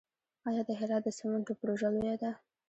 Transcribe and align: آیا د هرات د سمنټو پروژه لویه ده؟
آیا 0.47 0.61
د 0.67 0.71
هرات 0.79 1.01
د 1.05 1.09
سمنټو 1.19 1.53
پروژه 1.59 1.87
لویه 1.93 2.15
ده؟ 2.21 2.31